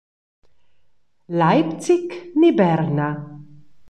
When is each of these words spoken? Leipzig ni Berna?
Leipzig 1.41 2.33
ni 2.33 2.51
Berna? 2.53 3.09